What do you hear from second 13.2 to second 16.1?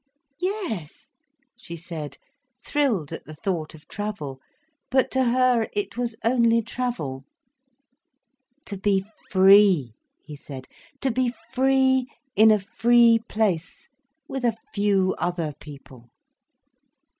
place, with a few other people!"